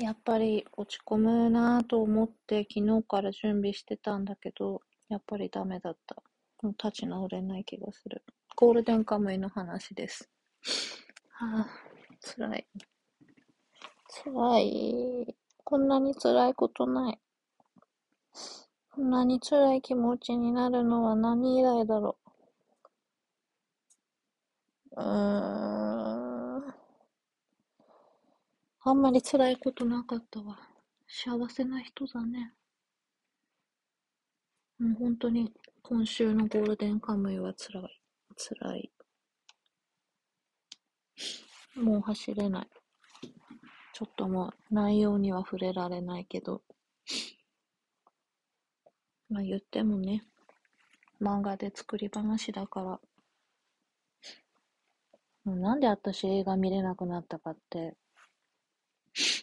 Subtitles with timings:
[0.00, 4.80] やっぱり落ち込むなぁと思って昨日から準備してたんだけど、
[5.10, 6.16] やっぱりダメだった。
[6.62, 8.24] もう立ち直れない気がする。
[8.56, 10.30] ゴールデンカムイの話です。
[11.32, 12.66] はぁ、辛い。
[14.24, 15.36] 辛い。
[15.64, 17.18] こんなに辛いことない。
[18.90, 22.16] こんなに辛い気持ちになるのは何以来だろ
[24.92, 24.96] う。
[24.96, 25.79] うーん。
[28.82, 30.58] あんまり辛いことなかったわ。
[31.06, 32.54] 幸せな人だね。
[34.78, 35.52] もう本当に
[35.82, 38.00] 今週のゴールデンカムイは辛い。
[38.38, 38.90] 辛い。
[41.76, 42.68] もう走れない。
[43.92, 46.62] ちょっともう内容には触れられないけど。
[49.28, 50.24] まあ言ってもね、
[51.20, 53.00] 漫画で作り話だか
[55.44, 55.52] ら。
[55.52, 57.94] なんで私映画見れなくなったかって、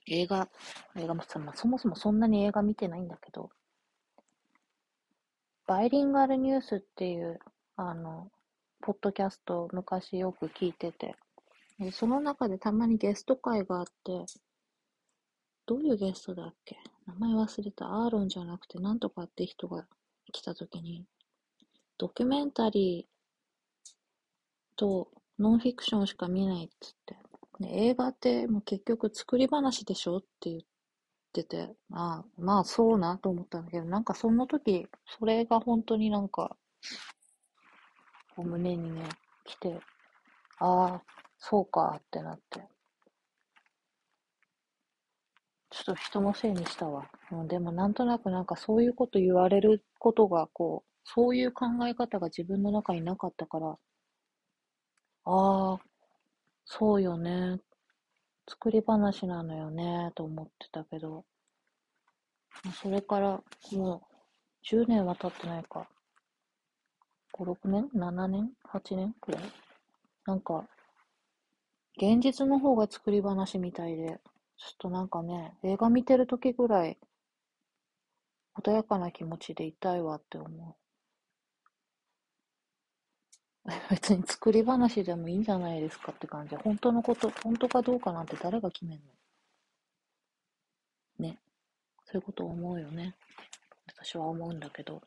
[0.08, 0.50] 映画、
[0.96, 3.50] 映画もさ、まあ、そもそもそんなに映画見てないんだけど、
[5.66, 7.40] バイリンガルニュースっていう、
[7.76, 8.31] あの、
[8.81, 11.16] ポッドキャストを昔よく聞いてて、
[11.92, 14.26] その中でたまにゲスト会があって、
[15.66, 16.78] どういうゲストだっけ？
[17.06, 17.86] 名前忘れた。
[18.03, 19.86] アーロンじゃなくて、なんとかって人が
[20.31, 21.06] 来た時に、
[21.98, 23.92] ドキュメンタリー
[24.78, 27.18] とノンフィクションしか見ないっつって。
[27.66, 30.61] 映画ってもう結局作り話でしょって言っ
[31.33, 34.88] てて、ああ、まあそうなと思ったんだけど、なんかその時、
[35.19, 36.58] それが本当になんか、
[38.38, 39.02] こう胸にね、
[39.44, 39.81] 来て、
[40.59, 41.03] ああ、
[41.39, 42.67] そうかってなって。
[45.69, 47.09] ちょっと人のせいにしたわ。
[47.31, 53.78] うん、でもなんとなくなんかそういうこと言われることがこう、そういう考え方が自分の中になかったから、
[55.25, 55.80] ああ、
[56.70, 57.62] そうよね。
[58.46, 61.24] 作り話なのよね、と思ってたけど、
[62.82, 65.88] それからもう10年は経ってないか。
[67.31, 69.14] 5、6年 ?7 年 ?8 年？
[69.14, 69.44] くらい？
[70.25, 70.68] なんか、
[71.96, 74.20] 現実の方が作り話みたいで、
[74.58, 76.97] ちょっとなんかね、映画見てる時ぐらい、
[78.62, 80.87] 穏やかな気持ちでいたいわって思う。
[83.91, 86.55] 別に作り話でもいいんじゃないですかって感じ。
[86.55, 89.05] 本当のこと、本当かどうかなんて誰が決めんの？
[91.19, 91.39] ね。
[92.05, 93.16] そういうこと思うよね。
[93.88, 95.01] 私は思うんだけど。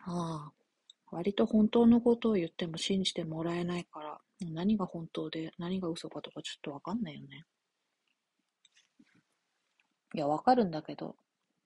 [0.00, 0.52] ああ、
[1.10, 7.44] 割と本当のことを言っても信じてもらえないから、何が本当で何が嘘かとかちょっとわかんないよね。
[10.14, 11.16] いや、わかるんだけど、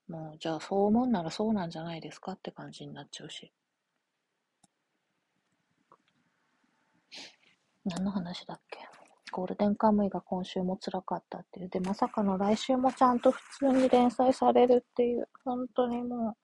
[0.07, 3.51] もう、じゃあそう思うならそうなんじゃないですかって感じになっちゃうし。
[7.85, 8.79] 何の話だっけ？
[9.31, 11.69] ゴールデンカムイが今週も辛かったっていう。
[11.69, 15.29] で、まさかの来週もちゃんと普通に連載されるっていう。
[15.45, 16.35] 本当にも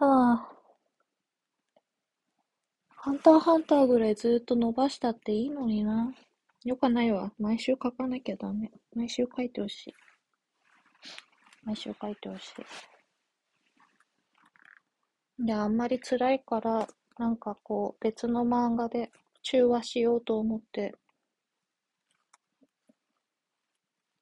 [0.00, 0.04] う。
[0.04, 0.48] はあ。
[2.88, 6.12] ハンターハンターぐらいずっと伸ばしたっていいのにな。
[6.64, 7.32] よかないわ。
[7.38, 8.70] 毎週書かなきゃダメ。
[8.94, 9.94] 毎週書いてほしい。
[11.64, 12.52] 毎週書いてほし
[15.40, 15.46] い。
[15.46, 19.10] で、あんまり辛いから、なんかこう、別の漫画で
[19.42, 20.94] 中和しようと思って、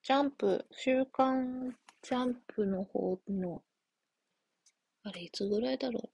[0.03, 3.63] ジャンプ、週刊ジャンプの方の、
[5.03, 6.11] あれ、いつぐらいだろ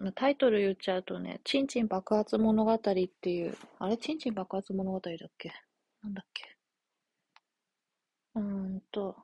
[0.00, 0.12] う。
[0.12, 5.52] タイトル言っちゃうとね、ちんちん爆発物語っていう、あれ、ちんちん爆発物語だっけ？
[6.02, 6.56] なんだっけ？
[8.36, 9.16] うーんと、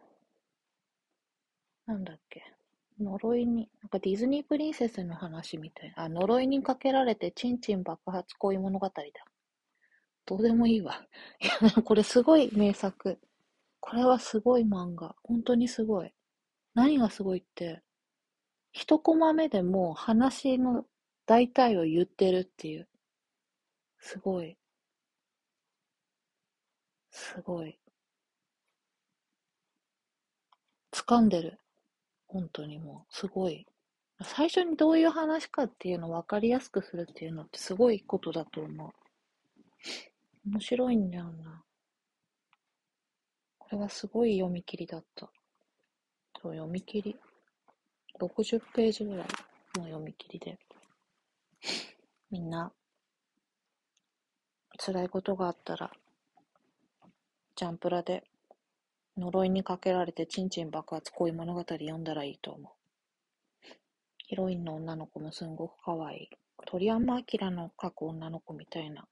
[1.86, 2.53] なんだっけ？
[3.00, 6.04] 呪いに、なんかディズニープリンセスの話みたいな。
[6.04, 9.02] あ、呪いにかけられてちんちん爆発恋物語だ。
[10.26, 11.06] どうでもいいわ。
[11.40, 13.20] いや、でもこれすごい名作。
[13.80, 15.16] これはすごい漫画。
[15.22, 16.12] 本当にすごい。
[16.74, 17.82] 何がすごいって、
[18.72, 20.86] 一コマ目でもう話の
[21.26, 22.88] 大体を言ってるっていう。
[23.98, 24.56] すごい。
[27.10, 27.78] すごい。
[30.92, 31.63] 掴んでる。
[32.34, 33.64] 本当にもう、すごい。
[34.24, 38.90] 最初にどういう話かっていうのを分かりやすくするっていうのってすごいことだと思う。
[40.50, 41.62] 面白いんだよな。
[43.58, 45.30] これはすごい読み切りだった。
[46.42, 47.16] そう、読み切り。
[48.20, 49.26] 60ページぐらい
[49.76, 50.58] の読み切りで。
[52.32, 52.72] みんな、
[54.76, 55.92] 辛いことがあったら、
[57.54, 58.24] ジャンプラで
[59.16, 62.72] 呪いにかけられてちんちん爆発恋物語読んだらいいと思う。
[64.26, 66.28] ヒロインの女の子もすんごく可愛い。
[66.66, 69.06] 鳥山明の描く女の子みたいな、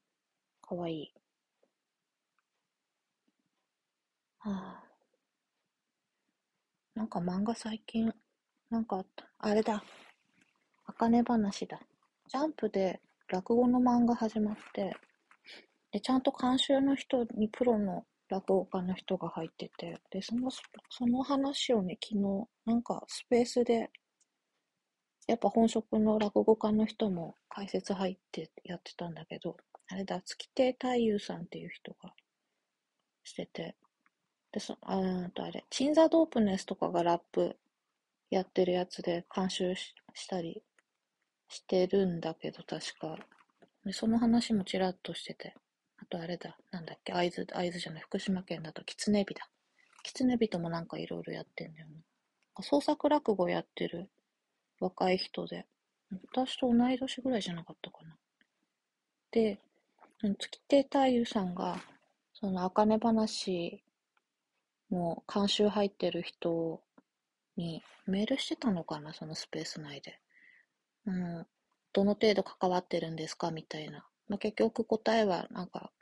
[0.61, 1.13] 可愛い。
[4.39, 4.83] はあ、
[6.95, 8.13] なんか漫画最近、
[8.69, 9.25] なんかあった。
[9.39, 9.83] あれだ。
[10.85, 11.79] あかね話だ。
[12.27, 14.95] ジャンプで落語の漫画始まって、
[15.91, 20.49] で、ちゃんと監修の人にプロの落語家の人が入ってて、で、その、
[20.89, 23.91] その話をね、昨日、なんかスペースで、
[25.27, 29.55] やっぱ本職の落語家の人も解説入ってやってたんだけど、
[29.87, 32.13] あれだ、月亭太夫さんっていう人が
[33.23, 33.75] してて、
[34.51, 37.55] で、そ、あとあれ、チンザドープネスとかがラップ
[38.31, 39.93] やってるやつで監修し
[40.27, 40.63] たり
[41.49, 43.15] してるんだけど、確か。
[43.85, 45.53] で、その話もちらっとしてて。
[46.03, 49.47] あとあれだ、なんだっけ、会津、会津じゃない、福島県だと狐火だ。
[50.03, 52.03] 狐火ともなんかいろいろやってんだよね。
[52.61, 54.09] 創作落語やってる
[54.81, 55.65] 若い人で、
[56.33, 58.17] 私と同い年ぐらいじゃなかったかな。
[59.31, 59.57] で、
[60.37, 61.77] 月亭太夫さんが、
[62.33, 63.81] その、あかね話
[64.91, 66.81] の監修入ってる人
[67.55, 70.19] にメールしてたのかな、そのスペース内で。
[71.05, 71.47] うん、
[71.93, 73.51] どの程度関わってるんですか？
[73.51, 74.05] みたいな。
[74.27, 75.93] まあ、結局答えは、なんか、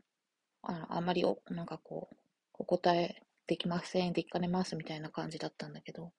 [0.63, 2.17] ああまりお、なんかこう、
[2.55, 6.13] お答えできません、できかねますみたいな感じだったんだけど、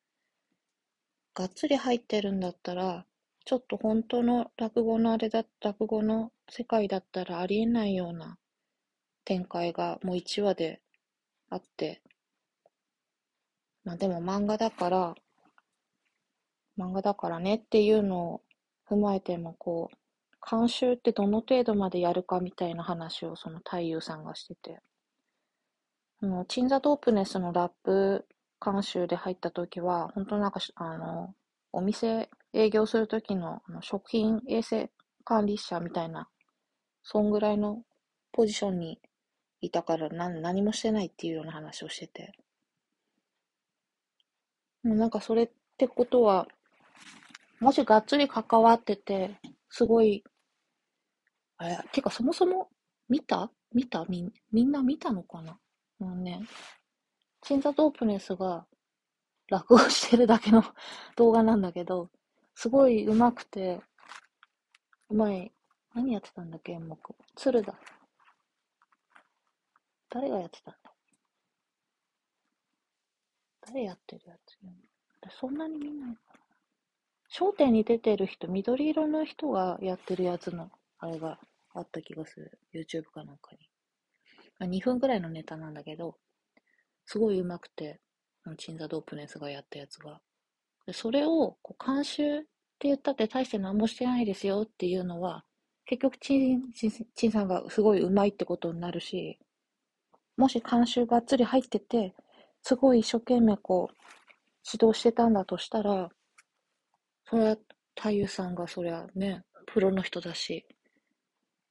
[1.35, 3.05] がっつり入ってるんだったら、
[3.45, 8.39] ちょっと本当の落語のあれだ、落語の世界だったらありえないような
[9.25, 10.81] 展開がもう1話で
[11.51, 12.03] あって、
[13.85, 15.15] まあでも漫画だから、
[16.77, 18.43] 漫画だからねっていうのを
[18.87, 19.97] 踏まえても、こう、
[20.49, 24.81] 監修ってどの程度までやるかみたいな話をその太夫さんがしてて、
[26.23, 28.27] あの、チンザドープネスのラップ
[28.65, 31.35] 監修で入った時は、本当なんか、あの、
[31.73, 34.91] お店営業する時のあの食品衛生
[35.25, 36.29] 管理者みたいな、
[37.03, 37.83] そんぐらいの
[38.33, 39.01] ポジションに
[39.61, 42.33] いたから何何もしてないっていうような話をしてて。
[44.85, 46.47] もうなんかそれってことは、
[47.61, 49.41] もしがっつり関わってて、
[49.71, 50.25] すごい、
[51.63, 52.69] あ、てかそもそも
[53.09, 53.51] 見た？
[53.73, 54.05] 見た？
[54.09, 55.59] みんみんな見たのかな？
[55.99, 56.41] もうね、
[57.43, 58.67] チンザドープネスが
[59.49, 60.65] 落語してるだけの
[61.17, 62.11] 動画なんだけど、
[62.55, 63.81] すごい上手くて、
[65.11, 65.53] うまい。
[65.95, 66.99] 何やってたんだっけ、演目。
[67.37, 67.79] 鶴だ。
[70.09, 70.93] 誰がやってたんだ？
[73.67, 74.59] 誰やってるやつ？
[75.39, 76.41] そんなに見ないかな。
[77.31, 81.39] 焦点に出てる人、緑色の人がやってるやつの、あれが
[81.75, 82.59] あった気がする。
[82.75, 83.69] YouTube かなんかに。
[84.59, 86.17] あ2分くらいのネタなんだけど、
[87.07, 88.01] すごい上手くて、
[88.59, 90.21] チンザ・ドープネスがやったやつが。
[90.87, 92.43] でそれを、こう、監修っ
[92.79, 95.45] て言ったって大して何もしてないですよっていうのは、
[95.85, 99.39] 結局チン、チン、チンさんがすごい上手いってことになるし、
[100.37, 102.15] もし監修がっつり入ってて、
[102.63, 103.95] すごい一生懸命こう、
[104.73, 106.09] 指導してたんだとしたら、
[107.25, 107.57] それは
[107.97, 110.67] 太夫さんがそりゃね、プロの人だし、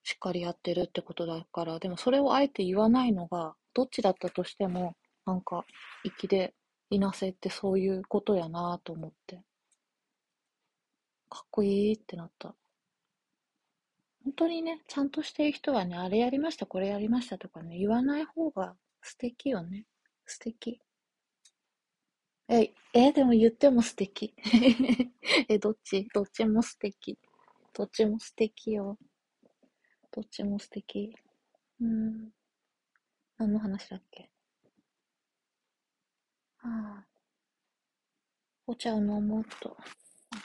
[0.03, 4.95] しっかりやってるってことだから、でもそれをあえて言わないのが、どっちだったとしても、
[5.25, 5.65] なんか、
[6.03, 6.53] 粋で
[6.89, 9.42] いなせってそういうことやなと思って。
[11.30, 12.53] かっこいいってなった。
[14.24, 19.86] 本当にね、ちゃんとしてる人はね、あれやりました、これやりましたとかね、言わない方が素敵よね。
[20.25, 20.79] 素敵。
[22.50, 24.34] え、え、でも言っても素敵。
[25.50, 26.08] え、どっち？
[26.13, 27.17] どっちも素敵。
[27.74, 28.98] どっちも素敵よ。
[30.12, 31.15] どっちも素敵。
[31.82, 32.32] うん。
[33.38, 34.30] 何の話だっけ？
[36.58, 37.08] はあ。
[38.68, 39.77] お茶を飲もうと。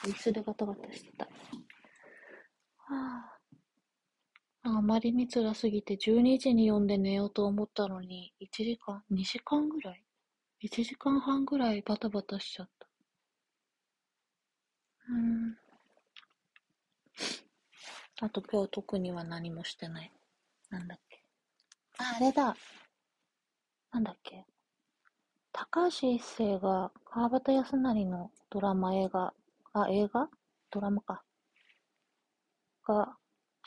[0.05, 1.27] 椅子でガタガタしてた。
[1.27, 1.31] は
[2.91, 3.39] あ。
[4.63, 10.05] あまりに辛すぎて12時に読んで寝ようと思ったのに、1時間、2時間ぐらい
[10.63, 12.89] ?1 時間半ぐらいバタバタしちゃった。
[15.09, 15.57] うん。
[18.23, 20.11] あと今日特には何もしてない。
[20.71, 21.23] なんだっけ。
[21.99, 22.57] あ、あれだ。
[23.93, 24.47] なんだっけ。
[25.53, 29.35] 高橋一生が川端康成のドラマ映画、
[29.75, 30.29] あ、映画？
[30.71, 31.23] ドラマか。
[32.87, 33.17] が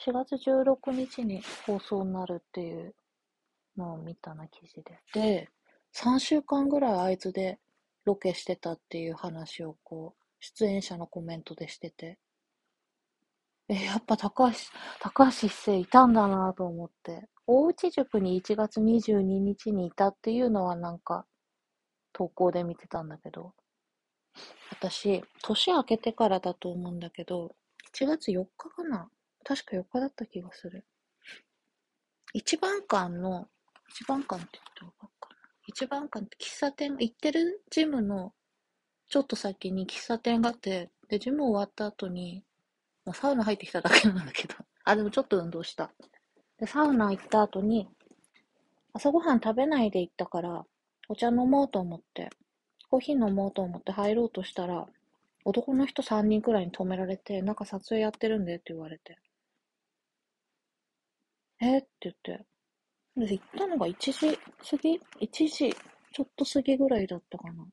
[0.03, 2.95] 4月16日に放送になるっていう
[3.77, 4.99] のを見たな、記事で。
[5.13, 5.49] で、
[5.93, 7.59] 3週間ぐらいあいつで
[8.05, 12.17] ロケしてたっていう話をこう、出演者のコメントでしてて。
[13.69, 14.57] え、やっぱ高橋、
[14.99, 17.29] 高橋一生いたんだなと思って。
[17.45, 21.27] 大内塾に1月22日にいたっていうのはなんか、
[22.11, 23.53] 投稿で見てたんだけど、
[24.71, 27.55] 私、年明けてからだと思うんだけど、
[27.93, 29.07] 1月4日かな
[29.43, 30.85] 確か4日だった気がする。
[32.33, 33.49] 一番館の、
[33.89, 35.35] 一番館って言ったらかな
[35.67, 38.33] 一番か、喫茶店、行ってるジムの
[39.09, 42.43] ちょっと先に喫茶店があって、で、ジム終わった後に、
[43.09, 44.53] もうサウナ入ってきただけなんだけど、
[44.85, 45.91] あ、でもちょっと運動した。
[46.59, 47.89] で、サウナ行った後に、
[48.93, 50.63] 朝ごはん食べないで行ったから、
[51.07, 52.29] お茶飲もうと思って、
[52.87, 54.85] コーヒー飲もうと思って入ろうとしたら、
[55.43, 59.17] 男の人3人くらいに止められて、なんか撮影やってるんでって言われて。
[61.61, 61.79] え？
[61.79, 62.45] って言って。
[63.17, 65.73] で、行ったのが1時過ぎ ?1 時
[66.13, 67.65] ちょっと過ぎぐらいだったかな。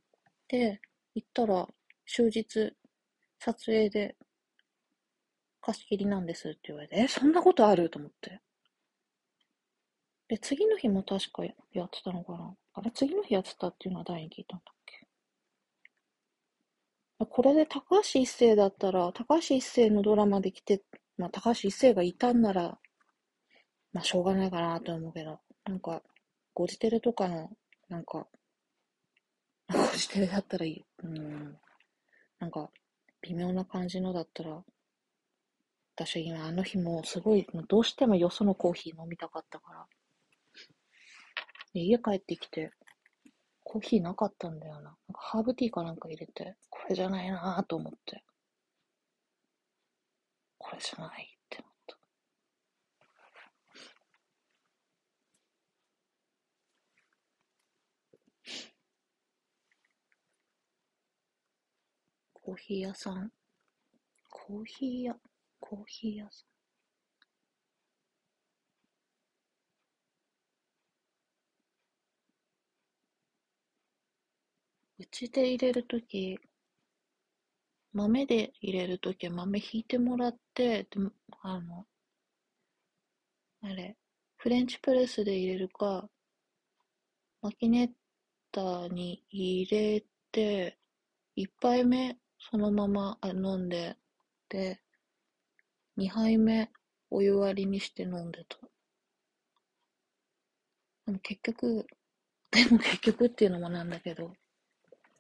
[0.49, 0.81] で、
[1.15, 1.69] 行ったら、
[2.07, 2.75] 終日、
[3.39, 4.17] 撮影で、
[5.67, 8.41] 貸し切りなんですって言われて、え、そんなことあると思って。
[10.29, 12.55] で、次の日も確かやってたのかな。
[12.75, 15.09] あれ、次の日やってたっていうのは誰に聞いたんだっけ
[17.19, 20.85] これで高橋一生だったら、高橋一生のドラマで来て、
[21.19, 22.79] まあ、高橋一生がいたんなら、
[23.93, 26.01] まあ、しょうがないかなと思うけど、なんか、
[26.55, 27.51] ゴジテレとかの、
[27.89, 28.29] なんか、
[29.73, 30.85] ゴジテレだったらいい。
[31.03, 31.59] うん。
[32.39, 32.71] なんか、
[33.23, 34.63] 微妙な感じのだったら、
[35.97, 39.87] 私今あの日もすごい、もうどうしてもよそのコーヒー飲みたかったから。
[41.73, 42.71] で、家帰ってきて、
[43.65, 44.83] コーヒーなかったんだよな。
[44.83, 48.23] なんかハーブティーかなんか入れて、これじゃないなぁと思って。
[50.59, 51.97] これじゃないってなった。
[62.35, 63.31] コーヒー屋さん。
[64.31, 65.17] コーヒー屋、
[65.69, 66.47] コーヒー屋さん。
[74.99, 76.39] うちで入れるとき、
[77.93, 81.11] 豆で入れるときは豆ひいてもらって、でも
[81.43, 81.85] あの、
[83.63, 83.97] あれ、
[84.37, 86.09] フレンチプレスで入れるか、
[87.43, 87.91] マキネッ
[88.53, 90.79] タに入れて、
[91.35, 93.97] 一杯目そのまま飲んで、
[94.49, 94.81] で、
[95.97, 96.71] 二杯目
[97.11, 98.59] お湯割りにして飲んでた。
[101.07, 101.87] でも結局、
[102.51, 104.33] でも結局っていうのもなんだけど、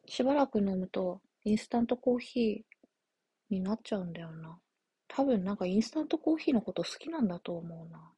[0.06, 4.60] しばらく飲むと、インスタントコーヒーになっちゃうんだよな。
[5.08, 8.12] 多分なんかインスタントコーヒーのこと好きなんだと思うな。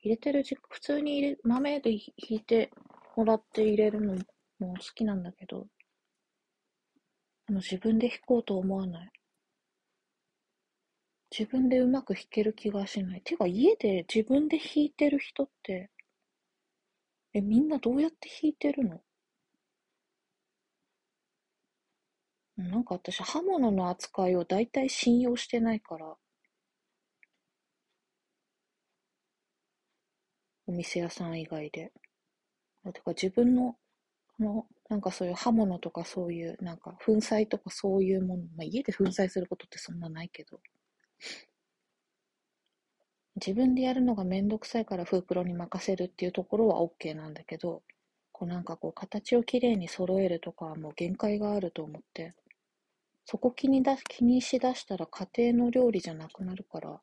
[0.00, 2.70] 入れてる時普通に入れ、豆でひいて
[3.16, 4.14] もらって入れるの
[4.60, 5.66] も好きなんだけど、
[7.46, 9.10] でも自分で弾こうと思わない。
[11.38, 13.20] 自分でうまく弾ける気がしない。
[13.22, 15.90] てか家で自分で弾いてる人って、
[17.34, 19.00] え、みんなどうやって弾いてるの？
[22.56, 26.16] なんか私、刃物の扱いを大体信用してないから、
[30.66, 31.92] お店屋さん以外で。
[32.94, 33.76] てか自分の、
[34.40, 40.60] の、なんかそういう刃物とかそういう、なんか粉砕とかそういうもの、まあ家で粉砕することってそんなないけど、
[43.36, 47.82] 自分でやるのがめんどくさいからフープロに任せるっていうところは OK なんだけど、
[48.32, 52.34] こうなんかこう形をきれいに揃えるとかはもう限界があると思って、
[53.24, 57.00] そこ気にだ気にしだしたら家庭の料理じゃなくなるから、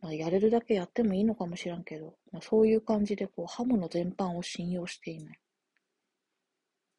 [0.00, 5.38] まあ、やれるだけやってもいいのかもしらんけど、まあ、そういう感じでこう刃物全般を信用していない。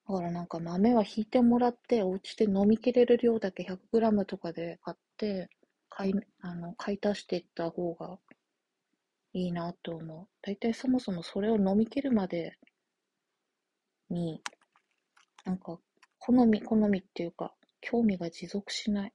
[0.09, 5.51] だからなんか豆はひいてもらって、お家で飲みきれる量だけ 100g とかで買って、
[5.87, 8.17] 買い、あの、買い足していった方が
[9.33, 10.27] いいなと思う。
[10.41, 12.57] 大体そもそもそれを飲みきるまで
[14.09, 14.41] に、
[15.45, 15.77] なんか、
[16.17, 19.13] 好み、好みっていうか、興味が持続しない。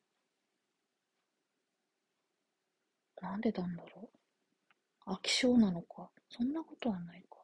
[3.20, 4.10] なんでなんだろ
[5.06, 5.10] う。
[5.10, 6.08] 飽き性なのか。
[6.30, 7.43] そんなことはないか。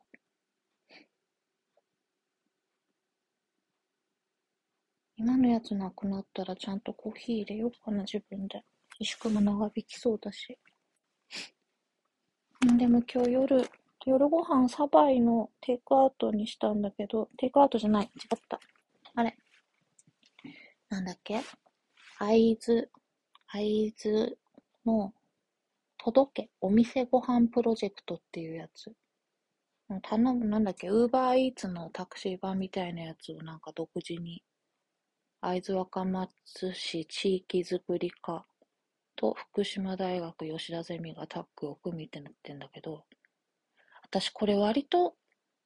[5.21, 8.65] 今のやつなくなったらちゃんとコーヒー入れようかな、自分で。
[9.03, 10.59] 萎縮も長引きそうだし。
[12.79, 13.71] でも今日夜、
[14.07, 18.07] 夜ご飯サバイのテイクアウトにしたんだけど、テイクアウトじゃない。
[18.07, 18.59] 違った。
[19.15, 19.37] あれ。
[20.89, 21.43] なんだっけ？
[22.19, 22.91] 会津、
[23.47, 24.39] 会津
[24.87, 25.13] の
[25.99, 28.91] 届け、お店ご飯プロジェクトっていうやつ。
[30.01, 34.43] 頼む、なんだっけ、ウーバーイーツのタクシー版みたいなやつをなんか独自に、
[35.43, 36.31] 会津若松
[36.75, 38.45] 市地域づくり課
[39.17, 43.05] と福島大学吉田ゼミがタッグを組みってなってんだけど、
[44.03, 45.15] 私これ割と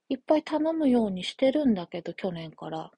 [0.08, 2.92] いっぱい頼むようにしてるんだけど、去年から。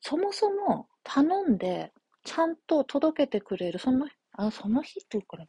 [0.00, 1.92] そもそも頼んで、
[2.24, 5.46] ちゃんと届けてくれる、その、あその日っていうかね、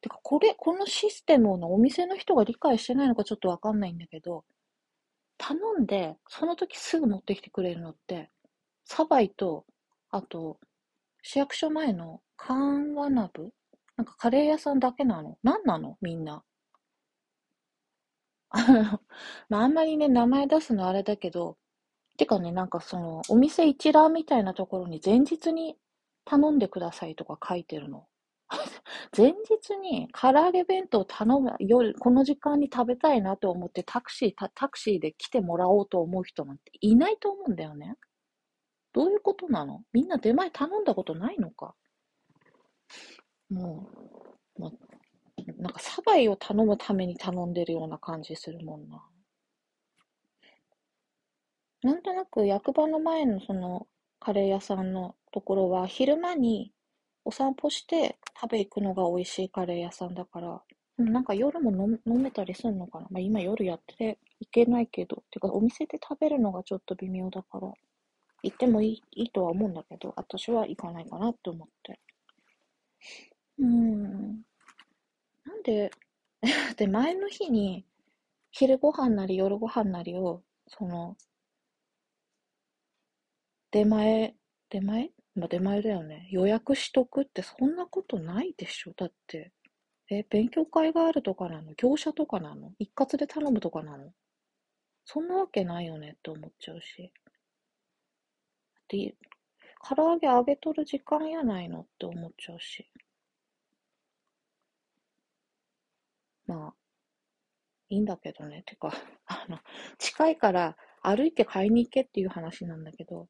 [0.00, 4.44] てか、これ、このシステムをお店の人が理解してないのかちょっとわかんないんだけど、
[5.38, 8.30] 頼んで、その時すぐ持ってきてくれるのって、
[8.92, 9.66] サバイと、
[10.10, 10.58] あと、
[11.22, 13.52] 市役所前のカーンワナブ？
[13.96, 15.38] なんかカレー屋さんだけなの？
[15.44, 15.96] 何なの？
[16.00, 16.42] みんな。
[18.48, 19.00] あの、
[19.48, 21.56] まあ、あんまりね、名前出すのあれだけど、
[22.18, 25.76] てかね、なんかその、お店一覧みたいなところに前日に
[26.24, 28.08] 頼んでくださいとか書いてるの。
[29.16, 37.94] 前日に唐揚げ弁当頼む、夜、この時間に食べたいなと思ってタクシー、タクシーで来てもらおうと思う人なんていないと思うんだよね。
[38.92, 39.82] どういうことなの？
[39.92, 41.74] みんな出前頼んだことないのか？
[43.48, 43.88] も
[44.56, 44.70] う、ま、
[45.58, 49.02] なんかサバイを頼むために頼んでるような感じするもんな。
[51.82, 53.86] なんとなく役場の前のその
[54.18, 56.72] カレー屋さんのところは昼間に
[57.24, 60.60] お散歩して食べ行くのが美味しいカレー屋さんだから、
[60.98, 61.70] なんか夜も
[62.06, 63.06] 飲めたりするのかな？
[63.10, 67.72] まあ今夜やっていけないけど、てかお店で食べるのがちょっと微妙だから、
[68.42, 72.00] 行ってもいいいいとは思うんだけど、私は行かないかなって思って。
[73.58, 74.42] うーん。
[75.44, 75.90] なんで、
[76.76, 77.84] で、前の日に
[78.52, 81.16] 昼ご飯なり夜ご飯なりを、その、
[83.72, 84.34] 出前、
[84.70, 85.10] 出前？
[85.34, 86.28] まあ、出前だよね。
[86.30, 89.52] 予約しとくってそんなことないでしょだって。
[90.10, 91.72] え、勉強会があるとかなの？
[91.76, 92.72] 業者とかなの？
[92.78, 94.12] 一括で頼むとかなの？
[95.04, 97.12] そんなわけないよねって思っちゃうし。
[98.90, 99.16] で、
[99.88, 102.90] 唐揚げ揚げとる時間やないのって思っちゃうし。
[106.46, 106.74] まあ、
[107.90, 108.62] いいんだけどね。
[108.64, 108.90] てか、
[109.26, 109.58] あの、
[109.98, 113.28] 近いから歩いて買いに行けっていう話なんだけど、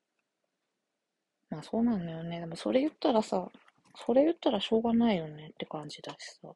[1.48, 2.40] まあそうなんだよね。
[2.40, 3.48] でもそれ言ったらさ、
[3.94, 6.54] それ言ったらしょうがないよねって感じだしさ。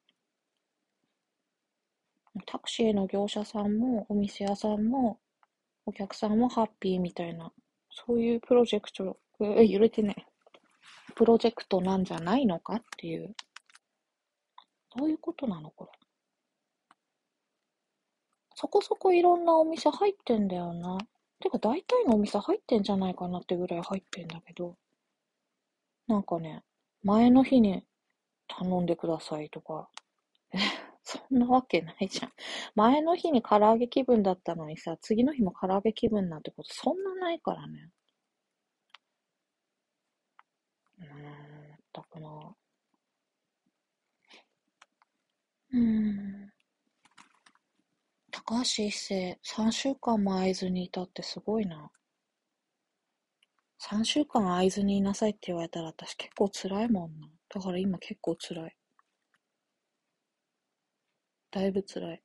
[2.47, 5.19] タクシーの業者さんも、お店屋さんも、
[5.87, 7.53] お客さんもハッピーみたいな、
[7.95, 10.27] そういうプロジェクト、え、揺れてね。
[11.15, 13.35] プロジェクトなんじゃないのかっていう。
[14.97, 15.91] どういうことなのこれ。
[18.57, 20.99] そこそこいろんなお店入ってんだよな。
[21.41, 24.77] てか大体のお店入ってんじゃないかなってぐらい入ってんだけど。
[26.09, 26.63] なんかね、
[27.03, 27.85] 前の日に
[28.49, 29.89] 頼んでくださいとか、
[31.05, 32.33] そんなわけないじゃん。
[32.75, 37.91] 前の日に唐揚げ気分だったのにさ、次の日も唐揚げ気分なんてことそんなないからね。
[40.99, 42.57] うーん、まったくな。
[45.73, 46.51] うーん。
[48.31, 51.91] 高橋一生、3週間も会津にいたってすごいな。
[53.79, 57.31] 3週間会津にいなさいって言われたら私結構辛いもんな。
[57.49, 58.77] だから今結構辛い。
[61.55, 62.23] だいぶ辛い。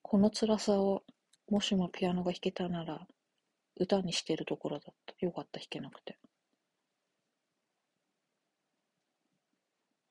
[0.00, 1.02] この辛さを、
[1.50, 3.06] もしもピアノが弾けたなら、
[3.76, 5.14] 歌にしてるところだった。
[5.18, 6.16] よかった、弾けなくて。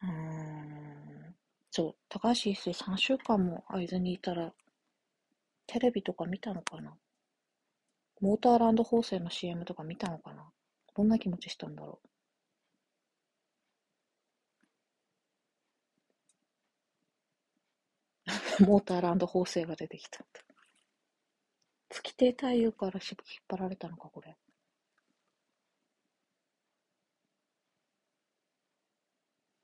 [0.04, 1.36] うん。
[1.72, 4.54] そう、高橋一生3週間も会津にいたら、
[5.66, 6.96] テレビとか見たのかな？
[8.22, 10.52] モーターランド縫製の CM とか見たのかな？
[10.96, 12.08] どんな気持ちしたんだろう？
[18.60, 20.26] モーターランド縫製が出てきた。
[21.90, 24.36] 月亭太夫から引っ張られたのか、これ。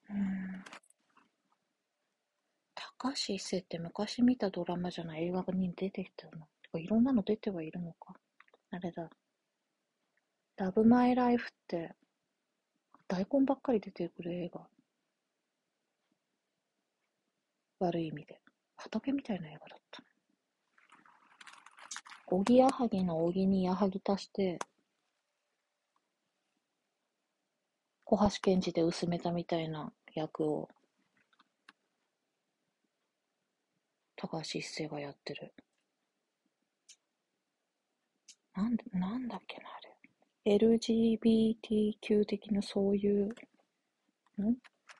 [0.09, 0.63] うん。
[2.75, 5.25] 高橋一生って昔見たドラマじゃない？
[5.25, 6.47] 映画に出てきたの？
[6.79, 8.13] いろんなの出てはいるのか。
[8.71, 9.09] あれだ。
[10.57, 11.95] ラブマイライフって、
[13.07, 14.67] 大根ばっかり出てくる映画。
[17.79, 18.41] 悪い意味で。
[18.89, 20.03] 畑みたいな映画だった。
[22.31, 24.57] おぎやはぎのおぎにやはぎ足して、
[28.03, 30.67] 小橋健二で薄めたみたいな役を、
[34.15, 35.53] 高橋一生がやってる。
[38.55, 40.57] なんなんだっけな、あれ。
[40.57, 43.33] LGBTQ 的なそういう、ん？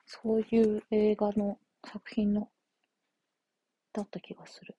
[0.06, 2.48] そういう映画の作品の、
[3.92, 4.76] だった気がする。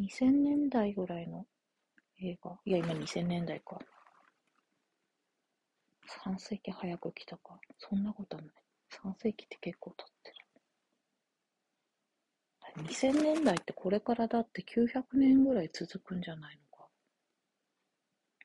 [0.00, 1.46] 2000年代ぐらいの
[2.20, 2.58] 映画。
[2.64, 3.78] いや、今2000年代か。
[6.24, 7.58] 3世紀早く来たか。
[7.78, 8.46] そんなことない。
[8.90, 10.44] 3世紀って結構経ってる。
[12.82, 16.88] 2000年代ってこれからだって900年ぐらい続くんじゃないのか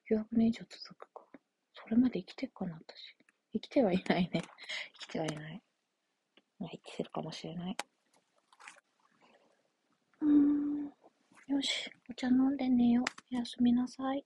[0.07, 1.23] 900年以上続くか。
[1.73, 3.15] それまで生きてるかな、私。
[3.53, 4.41] 生きてはいないね。
[4.99, 5.61] 生きてはいない。
[6.59, 7.77] まあ、生きてるかもしれない。
[10.21, 10.85] うん。
[11.47, 11.91] よし。
[12.09, 13.05] お茶飲んで寝よう。
[13.31, 14.25] おやすみなさい。